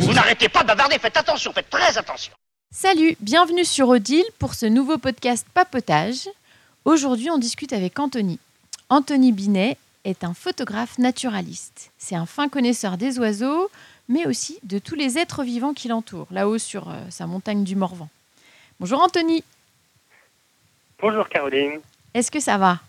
[0.00, 2.32] Vous n'arrêtez pas de bavarder, faites attention, faites très attention.
[2.72, 6.28] Salut, bienvenue sur Odile pour ce nouveau podcast Papotage.
[6.84, 8.40] Aujourd'hui, on discute avec Anthony.
[8.88, 11.92] Anthony Binet est un photographe naturaliste.
[11.98, 13.70] C'est un fin connaisseur des oiseaux,
[14.08, 17.76] mais aussi de tous les êtres vivants qui l'entourent, là-haut sur euh, sa montagne du
[17.76, 18.08] Morvan.
[18.80, 19.44] Bonjour Anthony.
[21.00, 21.78] Bonjour Caroline.
[22.12, 22.80] Est-ce que ça va?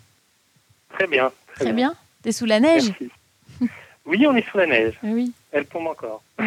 [0.94, 1.32] Très bien.
[1.56, 1.94] Très, bien.
[2.24, 2.88] T'es sous la neige?
[2.88, 3.12] Merci.
[4.10, 4.96] Oui, on est sous la neige.
[5.04, 5.32] Oui.
[5.52, 6.24] Elle tombe encore.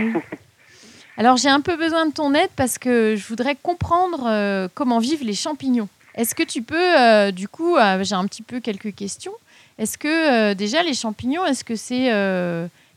[1.17, 4.99] Alors j'ai un peu besoin de ton aide parce que je voudrais comprendre euh, comment
[4.99, 5.89] vivent les champignons.
[6.17, 9.33] Est-ce que tu peux, euh, du coup, euh, j'ai un petit peu quelques questions.
[9.79, 12.07] Est-ce que déjà les champignons, est-ce que c'est,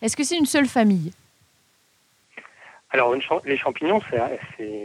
[0.01, 1.13] est-ce que c'est une seule famille?
[2.89, 4.77] Alors, une les champignons, c'est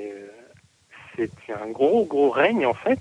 [1.52, 3.00] un gros, gros règne, en fait,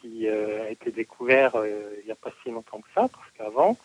[0.00, 3.76] qui a été découvert il n'y a pas si longtemps que ça, parce qu'avant,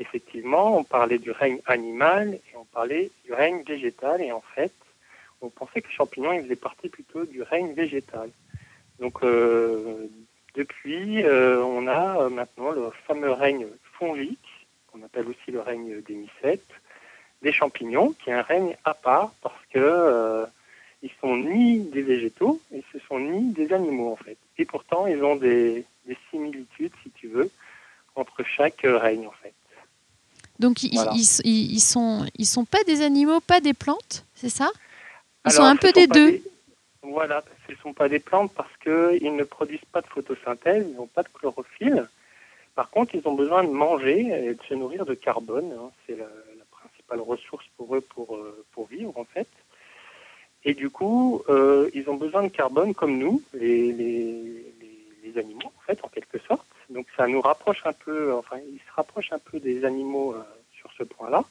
[0.00, 4.72] effectivement, on parlait du règne animal et on parlait du règne végétal, et en fait,
[5.42, 8.30] on pensait que les champignons, ils faisaient partie plutôt du règne végétal.
[8.98, 10.08] Donc, euh,
[10.54, 13.66] depuis, euh, on a euh, maintenant le fameux règne
[13.98, 16.72] fongique, qu'on appelle aussi le règne des mycètes,
[17.42, 20.44] des champignons, qui est un règne à part parce que euh,
[21.02, 24.36] ils sont ni des végétaux et ce sont ni des animaux en fait.
[24.58, 27.50] Et pourtant, ils ont des, des similitudes, si tu veux,
[28.16, 29.54] entre chaque règne en fait.
[30.60, 31.12] Donc ils, Voilà.
[31.16, 34.70] ils, ils- ils sont, ils sont pas des animaux, pas des plantes, c'est ça?
[35.46, 36.32] Ils sont un peu des deux.
[36.32, 36.42] des-
[37.02, 40.96] Voilà, ce ne sont pas des plantes parce qu'ils ne produisent pas de photosynthèse, ils
[40.96, 42.06] n'ont pas de chlorophylle.
[42.74, 45.72] Par contre, ils ont besoin de manger et de se nourrir de carbone.
[45.78, 45.90] hein.
[46.06, 49.48] C'est la, la principale ressource pour eux pour, euh, pour vivre, en fait.
[50.64, 54.32] Et du coup, euh, ils ont besoin de carbone comme nous, les, les,
[54.80, 56.66] les, les animaux, en fait, en quelque sorte.
[56.90, 60.42] Donc ça nous rapproche un peu, enfin, ils se rapprochent un peu des animaux euh,
[60.78, 61.44] sur ce point-là.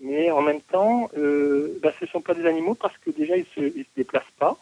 [0.00, 3.36] Mais en même temps, euh, bah, ce ne sont pas des animaux parce que déjà,
[3.36, 4.56] ils ne se, ils se déplacent pas.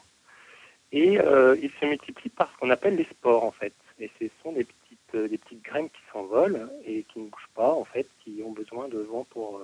[0.92, 3.74] Et euh, ils se multiplient par ce qu'on appelle les spores, en fait.
[3.98, 7.72] Et ce sont des petites, des petites graines qui s'envolent et qui ne bougent pas,
[7.72, 9.60] en fait, qui ont besoin de vent pour,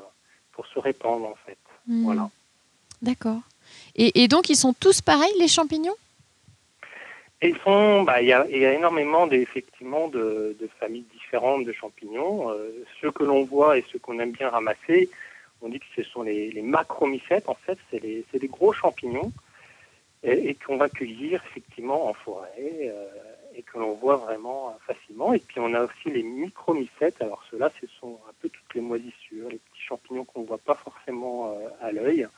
[0.52, 1.58] pour se répandre, en fait.
[1.86, 2.30] Hmm, Voilà.
[3.00, 3.40] D'accord.
[3.96, 5.96] Et, et donc ils sont tous pareils les champignons?
[7.42, 12.50] Et ils bah, il y, a, énormément effectivement de, familles différentes de champignons.
[12.50, 15.10] Euh, ceux que l'on voit et ceux qu'on aime bien ramasser,
[15.60, 17.48] on dit que ce sont les, macromycètes.
[17.48, 19.32] En fait, c'est les, gros champignons
[20.22, 23.08] et, qu'on va cueillir effectivement en forêt euh,
[23.56, 25.32] et que l'on voit vraiment facilement.
[25.32, 27.20] Et puis on a aussi les micromycètes.
[27.20, 30.58] Alors ceux-là, ce sont un peu toutes les moisissures, les petits champignons qu'on ne voit
[30.58, 32.28] pas forcément euh, à l'œil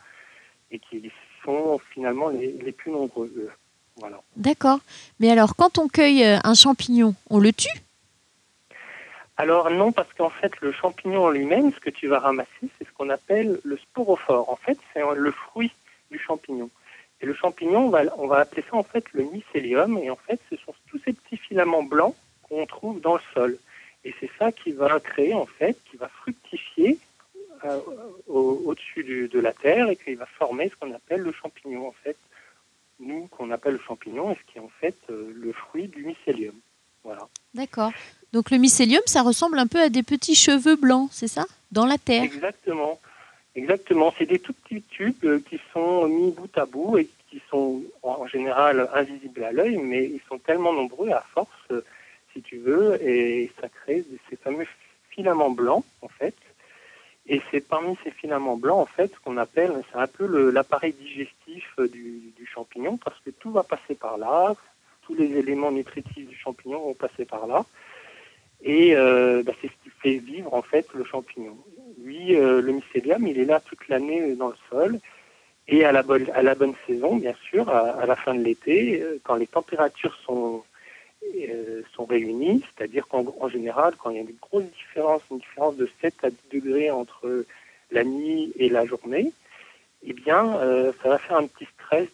[0.70, 1.12] et qui
[1.44, 3.30] sont finalement les, plus nombreux.
[3.36, 3.50] eux.
[3.96, 4.20] Voilà.
[4.36, 4.80] D'accord.
[5.20, 7.68] Mais alors quand on cueille euh, un champignon, on le tue?
[9.36, 12.86] Alors non, parce qu'en fait, le champignon en lui-même, ce que tu vas ramasser, c'est
[12.86, 14.48] ce qu'on appelle le sporophore.
[14.48, 15.72] En fait, c'est le fruit
[16.10, 16.70] du champignon.
[17.20, 19.98] Et le champignon, on va, on va appeler ça en fait le mycélium.
[19.98, 23.58] Et en fait, ce sont tous ces petits filaments blancs qu'on trouve dans le sol.
[24.04, 26.98] Et c'est ça qui va créer, en fait, qui va fructifier
[27.64, 27.80] euh,
[28.28, 31.88] au- au-dessus du- de la terre et qui va former ce qu'on appelle le champignon,
[31.88, 32.16] en fait.
[33.54, 36.54] Appelle le champignon, et ce qui est en fait euh, le fruit du mycélium.
[37.04, 37.28] Voilà.
[37.54, 37.92] D'accord.
[38.32, 41.44] Donc le mycélium, ça ressemble un peu à des petits cheveux blancs, c'est ça?
[41.70, 42.24] Dans la terre.
[42.24, 43.00] Exactement.
[43.54, 44.12] Exactement.
[44.18, 47.82] C'est des tout petits tubes euh, qui sont mis bout à bout et qui sont
[48.02, 51.84] en général invisibles à l'œil, mais ils sont tellement nombreux à force, euh,
[52.32, 54.66] si tu veux, et ça crée ces fameux
[55.10, 56.34] filaments blancs, en fait.
[57.26, 61.64] Et c'est parmi ces filaments blancs, en fait, qu'on appelle, c'est un peu l'appareil digestif
[61.78, 64.54] euh, du, champignon, parce que tout va passer par là,
[65.02, 67.64] tous les éléments nutritifs du champignon vont passer par là.
[68.62, 71.56] Et euh, bah, c'est ce qui fait vivre en fait le champignon.
[72.02, 74.98] Lui, euh, le mycélium, il est là toute l'année dans le sol.
[75.66, 80.14] Et à la bonne, saison, bien sûr, à, la fin de l'été, quand les températures
[80.26, 80.43] sont,
[81.50, 85.38] euh, sont réunies, c'est-à-dire qu'en en général, quand il y a une grosse différence, une
[85.38, 87.44] différence de 7 à 10 degrés entre
[87.90, 89.32] la nuit et la journée,
[90.02, 92.08] eh bien, euh, ça va faire un petit stress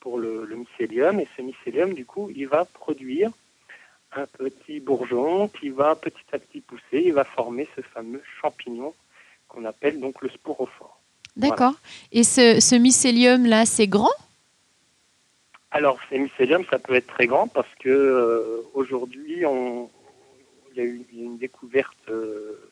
[0.00, 1.20] pour le, mycélium.
[1.20, 3.30] Et ce mycélium, du coup, il va produire
[4.12, 8.92] un petit bourgeon qui va petit à petit pousser et va former ce fameux champignon
[9.48, 11.00] qu'on appelle donc le sporophore.
[11.36, 11.74] D'accord.
[12.12, 14.10] Et ce mycélium-là, c'est grand?
[15.70, 19.88] Alors, ces mycéliums, ça peut être très grand parce que euh, aujourd'hui, on-
[20.72, 22.70] il y a eu une découverte euh,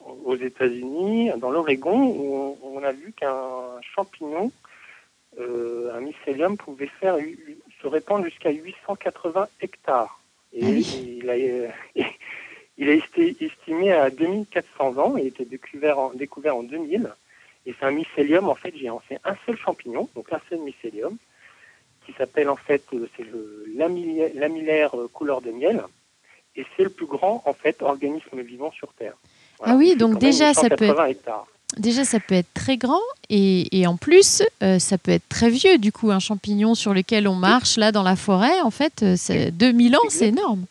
[0.00, 4.50] aux États-Unis, dans l'Oregon, où on, on a vu qu'un champignon,
[5.38, 7.16] euh, un mycélium, pouvait faire
[7.80, 10.20] se répandre jusqu'à 880 hectares.
[10.52, 11.18] Et Ah oui.
[11.22, 11.36] il a,
[12.78, 15.16] Il est esti- estimé à 2400 ans.
[15.16, 17.12] Il a été découvert en, découvert en 2000.
[17.66, 19.00] Et c'est un mycélium en fait géant.
[19.08, 21.16] C'est un seul champignon, donc un seul mycélium,
[22.06, 25.82] qui s'appelle en fait euh, c'est le lamillaire, lamillaire, euh, couleur de miel.
[26.54, 29.14] Et c'est le plus grand en fait organisme vivant sur Terre.
[29.64, 31.46] Ah oui, donc déjà, ça peut 880 hectares.
[31.78, 33.00] Déjà, ça peut être très grand
[33.30, 35.78] et, et en plus, euh, ça peut être très vieux.
[35.78, 39.50] Du coup, un champignon sur lequel on marche là dans la forêt, en fait, c'est
[39.50, 40.66] 2000 ans, c'est énorme.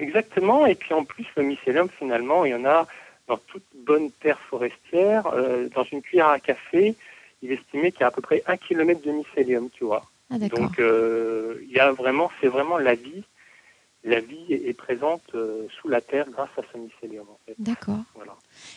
[0.00, 0.66] Exactement.
[0.66, 2.86] Et puis en plus, le mycélium, finalement, il y en a
[3.28, 5.26] dans toute bonne terre forestière.
[5.28, 6.96] Euh, dans une cuillère à café,
[7.42, 10.04] il est estimé qu'il y a à peu près un kilomètre de mycélium, tu vois.
[10.30, 10.38] Ah.
[10.38, 13.22] Donc, euh, il y a vraiment, c'est vraiment la vie.
[14.02, 17.54] La vie est présente euh, sous la terre grâce à ce mycélium, en fait.
[17.58, 17.98] D'accord.
[18.14, 18.34] Voilà.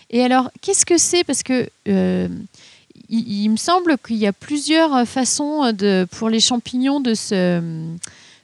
[0.09, 1.23] Et alors, qu'est-ce que c'est?
[1.23, 2.27] Parce que euh,
[3.07, 7.61] il, il me semble qu'il y a plusieurs façons de, pour les champignons de se,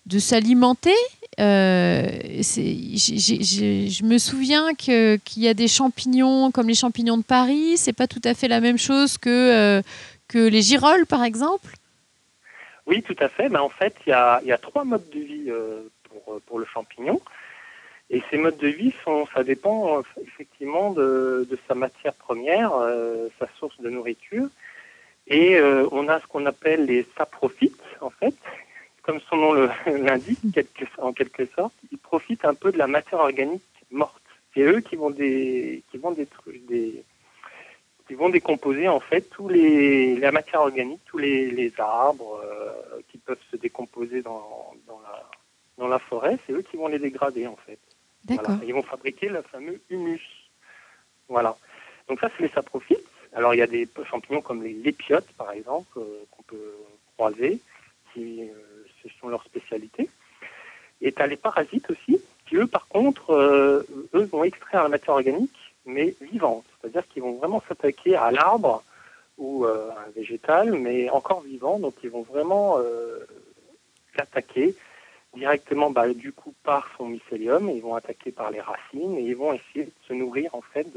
[0.06, 0.96] de s'alimenter.
[1.40, 2.08] Euh,
[2.42, 7.78] je me souviens que qu'il y a des champignons comme les champignons de Paris.
[7.78, 9.82] C'est pas tout à fait la même chose que euh,
[10.28, 11.76] que les girolles, par exemple?
[12.90, 13.50] Oui, tout à fait.
[13.50, 16.66] Ben, en fait, il y a, trois modes de vie euh, pour, euh, pour le
[16.66, 17.22] champignon.
[18.10, 18.92] Et ces modes de vie,
[19.36, 22.72] ça dépend euh, effectivement de, sa matière première,
[23.38, 24.48] sa source de nourriture.
[25.28, 28.34] Et on a ce qu'on appelle les saprophytes, en fait.
[29.04, 29.54] Comme son nom
[29.86, 30.60] l'indique,
[30.98, 34.24] en quelque sorte, ils profitent un peu de la matière organique morte.
[34.56, 37.04] C'est eux qui vont, des, qui vont détruire des,
[38.10, 43.02] qui vont décomposer en fait tous les la matière organique, tous les, les arbres euh,
[43.08, 45.30] qui peuvent se décomposer dans, dans la
[45.78, 47.78] dans la forêt, c'est eux qui vont les dégrader en fait.
[48.26, 48.56] D'accord.
[48.56, 48.66] Voilà.
[48.66, 50.28] Ils vont fabriquer le fameux humus.
[51.28, 51.56] Voilà.
[52.08, 52.98] Donc ça c'est les saprophytes.
[53.34, 56.74] Alors il y a des champignons comme les lépiotes par exemple euh, qu'on peut
[57.16, 57.60] croiser,
[58.12, 60.10] qui euh, ce sont leurs spécialités.
[61.00, 63.36] Et tu as les parasites aussi, qui eux par contre,
[64.16, 66.66] eux vont extraire la matière organique mais vivante.
[66.81, 68.84] C'est-à-dire qu'ils vont vraiment s'attaquer à l'arbre
[69.38, 71.80] ou euh, un végétal, mais encore vivant.
[71.80, 73.20] Donc ils vont vraiment euh,
[74.18, 74.76] l'attaquer
[75.36, 77.70] directement, bah, du coup, par son mycélium.
[77.70, 80.88] Ils vont attaquer par les racines et ils vont essayer de se nourrir en fait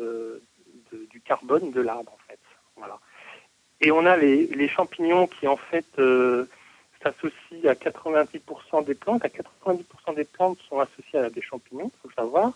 [1.11, 2.39] du carbone de l'arbre en fait.
[2.77, 2.99] Voilà.
[3.81, 6.49] Et on a les, les champignons qui en fait euh,
[7.03, 9.25] s'associent à 90% des plantes.
[9.25, 12.53] À 90% des plantes sont associées à des champignons, il faut le savoir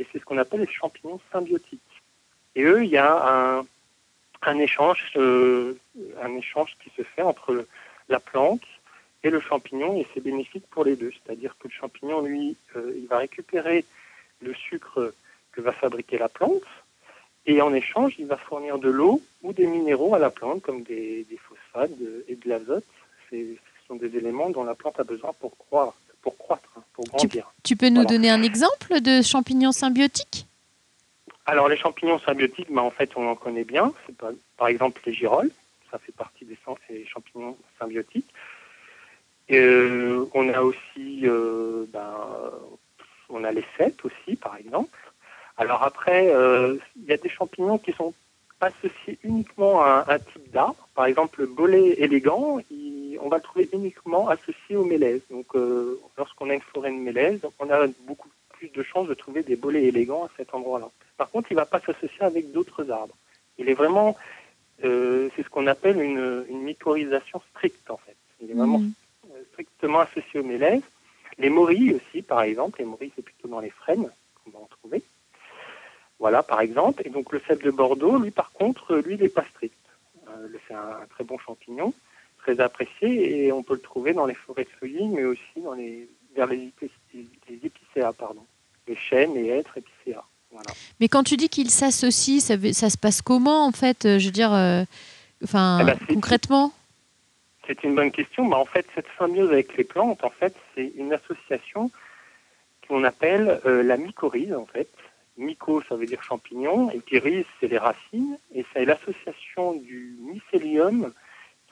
[0.00, 1.80] et c'est ce qu'on appelle les champignons symbiotiques.
[2.56, 3.66] Et eux, il y a un,
[4.42, 5.74] un échange, euh,
[6.22, 7.68] un échange qui se fait entre le-
[8.08, 8.62] la plante
[9.22, 11.12] et le champignon, et c'est bénéfique pour les deux.
[11.12, 13.84] C'est-à-dire que le champignon, lui, euh, il va récupérer
[14.40, 15.12] le sucre
[15.52, 16.62] que va fabriquer la plante,
[17.46, 20.82] et en échange, il va fournir de l'eau ou des minéraux à la plante, comme
[20.82, 21.90] des, des phosphates
[22.28, 22.84] et de l'azote.
[23.30, 23.36] Ce
[23.88, 27.52] sont des éléments dont la plante a besoin pour croître, pour, croître, hein, pour grandir.
[27.64, 28.08] Tu peux nous Voilà.
[28.10, 30.46] donner un exemple de champignons symbiotiques
[31.50, 33.92] Alors les champignons symbiotiques, bah, en fait on en connaît bien.
[34.56, 35.50] Par, exemple les girolles,
[35.90, 36.56] ça fait partie des,
[37.06, 38.32] champignons symbiotiques.
[39.50, 41.24] Euh, on a aussi,
[41.92, 42.14] ben,
[43.30, 44.96] on a les cèpes aussi par exemple.
[45.56, 48.14] Alors après, euh, il y a des champignons qui sont
[48.60, 50.88] associés uniquement à un, type d'arbre.
[50.94, 52.60] Par exemple le bolet élégant,
[53.20, 55.22] on va le trouver uniquement associé au mélèze.
[55.32, 55.48] Donc
[56.16, 58.28] lorsqu'on a une forêt de mélèze, on a beaucoup
[58.60, 60.90] plus de chances de trouver des bolets élégants à cet endroit-là.
[61.16, 63.16] Par contre, il ne va pas s'associer avec d'autres arbres.
[63.58, 64.16] Il est vraiment,
[64.84, 68.16] euh, c'est ce qu'on appelle une, une mycorhisation stricte en fait.
[68.42, 68.92] Il est vraiment Mhm.
[69.32, 70.82] euh, strictement associé au mélèze.
[71.38, 72.80] Les morilles aussi, par exemple.
[72.80, 74.10] Les morilles, c'est plutôt dans les frênes
[74.44, 75.02] qu'on va en trouver.
[76.18, 77.00] Voilà, par exemple.
[77.06, 79.74] Et donc le cèpe de Bordeaux, lui, par contre, lui, il n'est pas strict.
[80.28, 81.94] Euh, c'est un, un très bon champignon,
[82.38, 86.06] très apprécié, et on peut le trouver dans les forêts feuillues, mais aussi dans les,
[86.36, 88.44] vers les, épicéas, les épicéas, pardon.
[88.94, 90.24] Chênes, les hêtres, épicéas.
[90.50, 90.70] Voilà.
[90.98, 94.32] Mais quand tu dis qu'ils s'associent, ça, se passe comment en fait euh, Je veux
[94.32, 94.82] dire, euh,
[95.44, 96.72] enfin, Eh ben, concrètement?
[97.66, 98.46] C'est une bonne question.
[98.46, 101.90] Bah, en fait, cette symbiose avec les plantes, en fait, c'est une association
[102.88, 104.88] qu'on appelle euh, la mycorhize, en fait.
[105.36, 110.16] Myco, ça veut dire champignon, et puis rhize, c'est les racines, et c'est l'association du
[110.20, 111.12] mycélium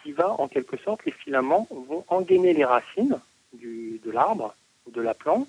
[0.03, 3.19] qui va, en quelque sorte, les filaments vont engainer les racines
[3.53, 4.55] du, de l'arbre
[4.87, 5.49] ou de la plante.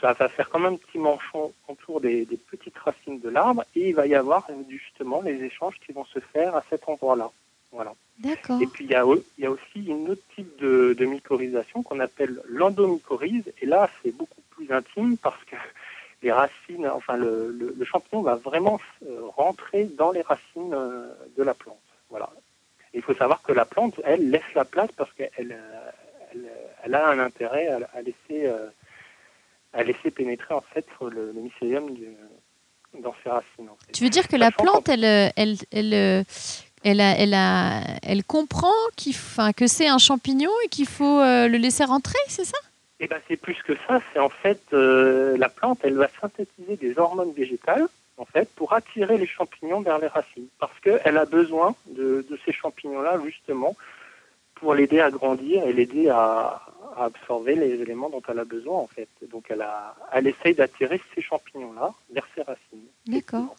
[0.00, 3.90] Ça va faire comme un petit manchon autour des, des petites racines de l'arbre, et
[3.90, 7.30] il va y avoir euh, justement les échanges qui vont se faire à cet endroit-là.
[7.72, 7.92] Voilà.
[8.18, 8.60] D'accord.
[8.62, 11.04] Et puis il y a, au- il y a aussi une autre type de, de
[11.04, 13.44] mycorhisation qu'on appelle l'endomycorhize.
[13.60, 15.56] Et là, c'est beaucoup plus intime parce que
[16.22, 21.06] les racines, enfin le, le- le champignon va vraiment euh, rentrer dans les racines euh,
[21.36, 21.78] de la plante.
[22.08, 22.30] Voilà.
[22.92, 25.30] Et il faut savoir que la plante, elle, laisse la place parce qu'elle
[26.32, 26.48] elle,
[26.84, 28.46] elle a un intérêt à, à laisser
[29.72, 32.08] à laisser pénétrer en fait le, le mycélium du-
[33.02, 33.68] dans ses racines.
[33.68, 33.92] en fait.
[33.92, 36.22] Tu veux dire que la plante, elle, euh, elle, elle, euh,
[36.82, 40.86] elle, a, elle, a, elle comprend qu'il, f- enfin, que c'est un champignon et qu'il
[40.88, 42.58] faut euh, le laisser rentrer, c'est ça?
[42.98, 44.00] Eh ben, c'est plus que ça.
[44.12, 47.86] C'est en fait euh, la plante, elle va synthétiser des hormones végétales
[48.18, 52.38] en fait pour attirer les champignons vers les racines, parce qu'elle a besoin de, de
[52.44, 53.74] ces champignons-là justement
[54.56, 56.60] pour l'aider à grandir et l'aider à,
[56.96, 59.08] à absorber les éléments dont elle a besoin en fait.
[59.30, 62.86] Donc elle a, elle essaye d'attirer ces champignons-là vers ses racines.
[63.06, 63.56] D'accord.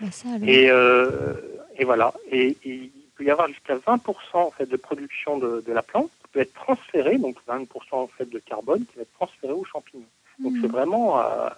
[0.00, 0.08] Bah.
[0.42, 1.34] Et, euh,
[1.76, 2.12] et voilà.
[2.30, 4.00] Et, et il peut y avoir jusqu'à 20%
[4.34, 8.06] en fait de production de, de la plante qui peut être transférée, donc 20% en
[8.08, 10.04] fait de carbone qui va être transféré aux champignons.
[10.38, 10.60] Donc Hmm.
[10.60, 11.48] c'est vraiment euh,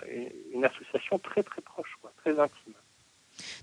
[0.54, 2.74] une association très très proche, quoi, très intime.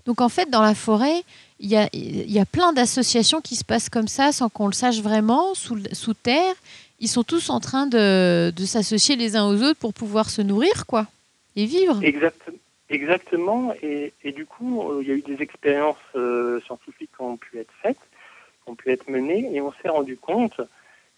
[0.04, 1.22] Donc en fait, dans la forêt,
[1.58, 4.72] il y a, y a plein d'associations qui se passent comme ça sans qu'on le
[4.72, 6.54] sache vraiment, sous, sous terre.
[6.98, 10.40] Ils sont tous en train de, de s'associer les uns aux autres pour pouvoir se
[10.40, 11.06] nourrir, quoi,
[11.54, 12.02] et vivre.
[12.02, 12.40] Exact,
[12.88, 13.74] exactement.
[13.82, 17.36] Et, et du coup, euh, il y a eu des expériences euh, scientifiques qui ont
[17.36, 20.58] pu être faites, qui ont pu être menées, et on s'est rendu compte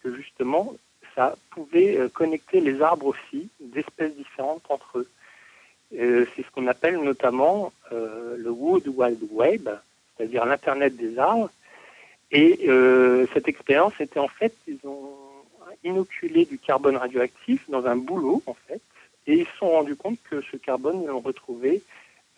[0.02, 0.74] que justement,
[1.14, 5.08] ça pouvait euh, connecter les arbres aussi d'espèces différentes entre eux.
[5.90, 9.70] C'est ce qu'on appelle notamment le Wood Wide Web,
[10.16, 11.50] c'est-à-dire l'Internet des arbres.
[12.30, 12.68] Et
[13.32, 15.08] cette expérience était en fait, ils ont
[15.84, 18.80] inoculé du carbone radioactif dans un boulot, en fait,
[19.26, 21.82] et ils se sont rendus compte que ce carbone, ils l'ont retrouvé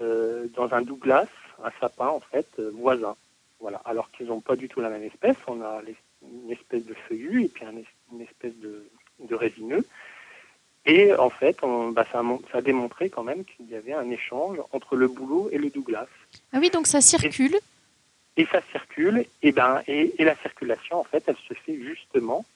[0.01, 1.29] euh, dans un Douglas,
[1.63, 3.15] un sapin, en fait, euh, voisin.
[3.61, 3.81] Voilà.
[3.85, 5.37] Alors qu'ils n'ont pas du tout la même espèce.
[5.47, 5.83] On a
[6.23, 7.65] une espèce de feuillu et puis
[8.13, 8.87] une espèce de,
[9.21, 9.85] de résineux.
[10.87, 13.75] Et en fait, on, bah, ça, a, mon- ça a démontré quand même qu'il y
[13.75, 16.07] avait un échange entre le boulot et le Douglas.
[16.53, 17.57] Ah oui, donc ça circule.
[18.39, 22.47] Et ça circule, et, ben, et, et la circulation, en fait, elle se fait justement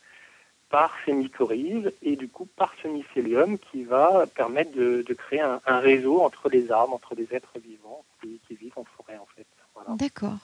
[0.70, 5.40] par ces mycorhizes et du coup par ce mycélium qui va permettre de, de créer
[5.40, 9.16] un, un réseau entre les arbres, entre les êtres vivants qui, qui vivent en forêt,
[9.18, 9.46] en fait.
[9.74, 9.90] Voilà.
[9.96, 10.38] D'accord.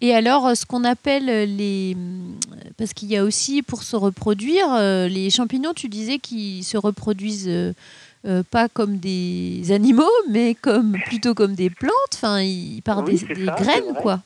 [0.00, 1.26] Et alors, euh, ce qu'on appelle
[1.56, 1.94] les...
[1.96, 2.36] hum,
[2.76, 6.76] Parce qu'il y a aussi, pour se reproduire, euh, les champignons, tu disais qu'ils se
[6.76, 7.72] reproduisent euh,
[8.26, 13.12] euh, pas comme des animaux, mais comme plutôt comme des plantes, enfin, ils- par Oui,
[13.34, 14.20] des, ça, graines, quoi.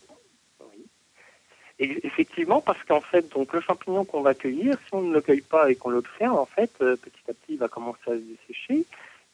[1.82, 5.40] Effectivement, parce qu'en fait, donc le champignon qu'on va cueillir, si on ne le cueille
[5.40, 8.18] pas et qu'on l'observe, en fait, euh, petit à petit, il va commencer à se
[8.18, 8.84] dessécher.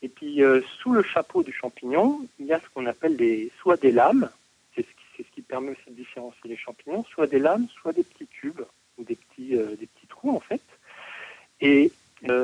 [0.01, 3.51] Et puis, euh, sous le chapeau du champignon, il y a ce qu'on appelle des,
[3.61, 4.31] soit des lames,
[4.77, 8.05] c'est ce, ce qui permet aussi de différencier les champignons, soit des lames, soit des
[8.05, 8.63] petits cubes
[8.97, 10.63] ou des petits, euh, des petits trous, en fait.
[11.61, 11.91] Et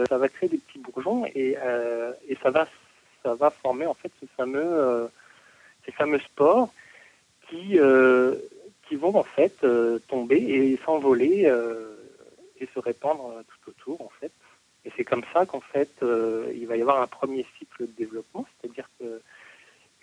[0.09, 1.57] ça va créer des petits bourgeons et,
[2.29, 2.69] et ça va,
[3.23, 5.11] ça va former en fait ce fameux,
[5.85, 6.73] ces fameux spores
[7.49, 7.79] qui,
[8.93, 11.97] qui vont en fait euh, tomber et s'envoler euh,
[12.61, 14.31] et se répandre euh, tout autour en fait.
[14.85, 18.45] Et c'est comme ça qu'en fait il va y avoir un premier cycle de développement,
[18.61, 19.23] c'est-à-dire que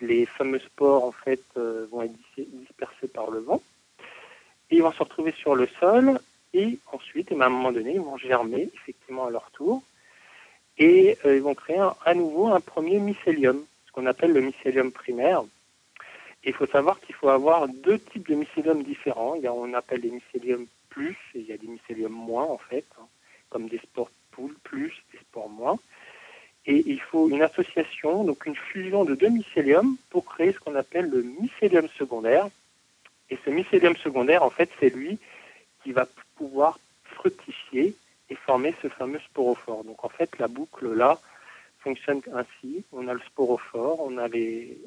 [0.00, 3.62] les fameux spores en fait vont être dis- dispersés par le vent
[4.70, 6.18] et ils vont se retrouver sur le sol
[6.54, 9.82] et ensuite, et ben, à un moment donné, ils vont germer effectivement à leur tour
[10.78, 15.44] et ils vont créer à nouveau un premier mycélium, ce qu'on appelle le mycélium primaire.
[16.44, 19.34] Il faut savoir qu'il faut avoir deux types de mycélium différents.
[19.34, 22.46] Il y a, on appelle des mycéliums plus et il y a des mycéliums moins
[22.46, 23.06] en fait, hein,
[23.50, 25.78] comme des spores poules plus, des spores moins.
[26.66, 30.74] Et il faut une association, donc une fusion de deux mycéliums pour créer ce qu'on
[30.74, 32.48] appelle le mycélium secondaire.
[33.30, 35.18] Et ce mycélium secondaire, en fait, c'est lui
[35.82, 36.06] qui va
[36.36, 37.94] pouvoir fructifier
[38.28, 39.84] et former ce fameux sporophore.
[39.84, 41.18] Donc en fait, la boucle là
[41.80, 42.84] fonctionne ainsi.
[42.92, 44.78] On a le sporophore, on a les,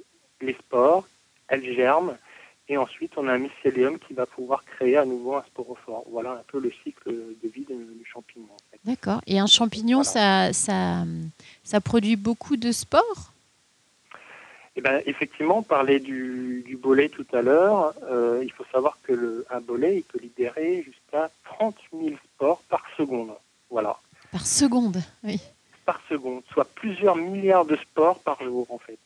[0.41, 1.07] les spores,
[1.47, 2.17] elles germent,
[2.69, 6.05] et ensuite on a un mycélium qui va pouvoir créer à nouveau un sporophore.
[6.09, 8.47] Voilà un peu le cycle de vie du champignon.
[8.51, 8.79] En fait.
[8.85, 9.21] D'accord.
[9.27, 11.03] Et un champignon, ça, ça,
[11.63, 13.33] ça produit beaucoup de spores?
[14.75, 17.93] Eh ben, effectivement, on parlait du, du bolet tout à l'heure.
[18.09, 22.63] Euh, il faut savoir que le, un bolet, il peut libérer jusqu'à 30 000 spores
[22.69, 23.33] par seconde.
[23.69, 23.99] Voilà,
[24.31, 24.97] par seconde.
[25.23, 25.39] Oui.
[25.85, 28.97] par seconde, soit plusieurs milliards de spores par jour en fait.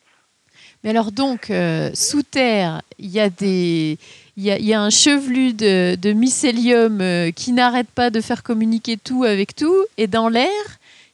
[0.83, 3.29] Mais alors donc, euh, sous terre, il y, a
[4.37, 9.55] y, a, un chevelu de, mycélium euh, qui n'arrête pas de faire communiquer tout avec
[9.55, 9.85] tout.
[9.97, 10.49] Et dans l'air,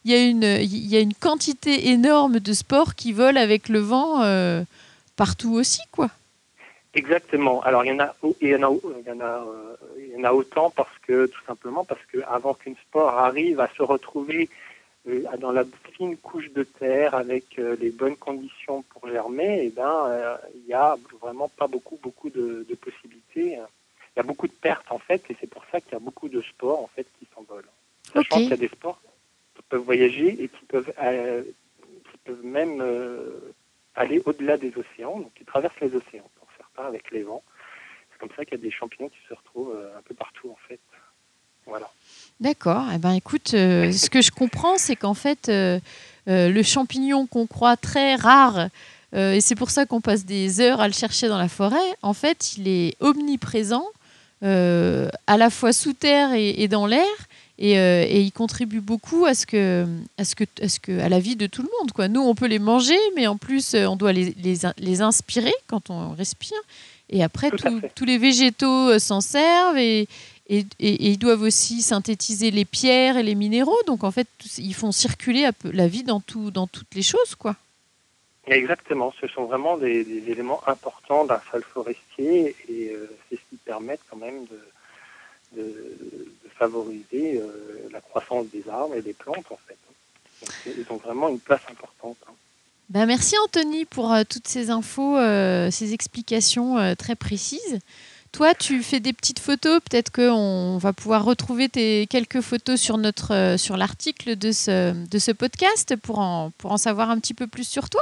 [0.05, 3.79] il y, a une, y a une quantité énorme de spores qui volent avec le
[3.79, 4.63] vent euh,
[5.15, 6.09] partout aussi, quoi.
[6.95, 7.61] Exactement.
[7.63, 8.55] Alors il y en a, y y y
[10.19, 13.81] en a autant parce que tout simplement parce que avant qu'une spore arrive à se
[13.81, 14.47] retrouver
[15.39, 20.05] dans la fine couche de terre avec euh, les bonnes conditions pour germer, eh ben
[20.07, 23.59] euh, il y a vraiment pas beaucoup beaucoup de, de possibilités.
[24.15, 25.99] Il y a beaucoup de pertes en fait et c'est pour ça qu'il y a
[25.99, 27.69] beaucoup de spores en fait qui s'envolent.
[28.13, 29.01] Sachant qu'il y a des spores
[29.55, 32.81] qui peuvent voyager et qui peuvent, qui peuvent même
[33.95, 37.43] aller au-delà des océans, donc qui traversent les océans pour certains avec les vents.
[38.11, 40.79] C'est comme ça qu'il y a des champignons qui se retrouvent peu partout en fait.
[41.65, 41.89] Voilà.
[42.43, 42.85] D'accord.
[42.93, 45.49] Eh ben, écoute, ce que je comprends, c'est qu'en fait,
[46.27, 48.67] le champignon qu'on croit très rare
[49.15, 51.77] euh, et c'est pour ça qu'on passe des heures à le chercher dans la forêt.
[52.01, 53.85] En fait, il est omniprésent,
[54.43, 57.05] euh, à la fois sous terre et, dans l'air.
[57.61, 59.85] Euh, et, il contribue beaucoup à ce que,
[60.17, 61.91] à ce que, à ce que, à la vie de tout le monde.
[61.91, 62.07] Quoi.
[62.07, 65.89] Nous, on peut les manger, mais en plus, on doit les, les, les inspirer quand
[65.89, 66.57] on respire.
[67.09, 67.51] Et après,
[67.93, 70.07] tous les végétaux s'en servent et,
[70.59, 73.81] et, ils doivent aussi synthétiser les pierres et les minéraux.
[73.87, 77.55] Donc, en fait, ils font circuler la vie dans, tout, dans toutes les choses, quoi.
[78.45, 83.55] Exactement, ce sont vraiment des, éléments importants d'un sol forestier et euh, c'est ce qui
[83.55, 84.45] permet quand même
[85.55, 89.77] de, de, favoriser euh, la croissance des arbres et des plantes en fait.
[90.65, 92.17] ils ont vraiment une place importante.
[92.27, 92.33] Hein.
[92.89, 95.17] Ben merci Anthony pour euh, toutes ces infos,
[95.71, 97.79] ces explications très précises.
[98.33, 99.79] Toi, tu fais des petites photos.
[99.79, 104.91] Peut-être qu'on va pouvoir retrouver tes quelques photos sur notre euh, sur l'article de ce
[104.91, 108.01] de ce podcast pour en pour en savoir un petit peu plus sur toi.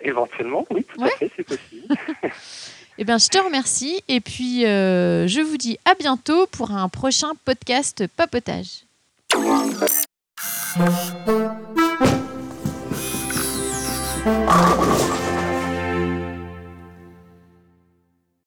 [0.00, 1.94] Éventuellement, oui, tout à fait, c'est possible.
[2.98, 6.88] eh bien, je te remercie et puis euh, je vous dis à bientôt pour un
[6.88, 8.84] prochain podcast Papotage.